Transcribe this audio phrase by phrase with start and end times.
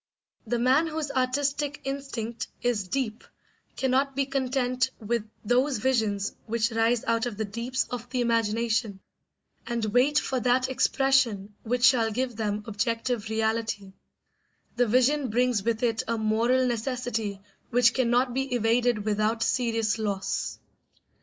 [0.47, 3.23] The man whose artistic instinct is deep
[3.77, 8.99] cannot be content with those visions which rise out of the deeps of the imagination
[9.67, 13.93] and wait for that expression which shall give them objective reality;
[14.75, 17.39] the vision brings with it a moral necessity
[17.69, 20.57] which cannot be evaded without serious loss.